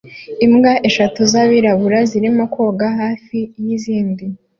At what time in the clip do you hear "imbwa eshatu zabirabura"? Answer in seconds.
0.45-1.99